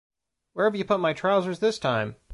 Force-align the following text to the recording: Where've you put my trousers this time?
Where've 0.53 0.75
you 0.75 0.83
put 0.83 0.99
my 0.99 1.13
trousers 1.13 1.59
this 1.59 1.77
time? 1.77 2.15